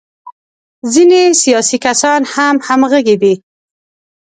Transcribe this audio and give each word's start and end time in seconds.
ځینې 0.93 1.21
سیاسي 1.43 1.77
کسان 1.85 2.21
هم 2.33 2.55
همغږي 2.67 3.15
دي. 3.21 3.33